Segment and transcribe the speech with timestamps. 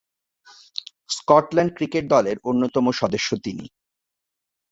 [1.09, 3.65] Scotland cricket দলের অন্যতম সদস্য তিনি।